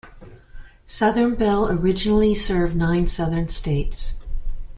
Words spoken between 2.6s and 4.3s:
nine Southern states.